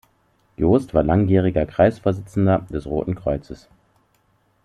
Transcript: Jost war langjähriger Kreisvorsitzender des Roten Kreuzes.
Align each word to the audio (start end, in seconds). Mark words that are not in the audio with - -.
Jost 0.57 0.95
war 0.95 1.03
langjähriger 1.03 1.67
Kreisvorsitzender 1.67 2.65
des 2.71 2.87
Roten 2.87 3.13
Kreuzes. 3.13 3.69